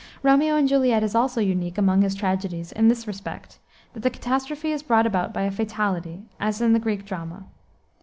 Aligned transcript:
Romeo 0.23 0.55
and 0.55 0.67
Juliet 0.67 1.03
is 1.03 1.13
also 1.13 1.41
unique, 1.41 1.77
among 1.77 2.01
his 2.01 2.15
tragedies, 2.15 2.71
in 2.71 2.87
this 2.87 3.05
respect, 3.05 3.59
that 3.93 4.01
the 4.01 4.09
catastrophe 4.09 4.71
is 4.71 4.81
brought 4.81 5.05
about 5.05 5.31
by 5.31 5.43
a 5.43 5.51
fatality, 5.51 6.23
as 6.39 6.59
in 6.59 6.73
the 6.73 6.79
Greek 6.79 7.05
drama. 7.05 7.45